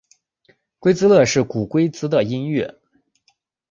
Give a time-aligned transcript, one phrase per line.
[0.79, 2.79] 龟兹乐是古龟兹的音乐。